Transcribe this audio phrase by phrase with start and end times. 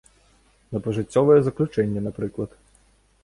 [0.75, 2.57] На пажыццёвае заключэнне, напрыклад.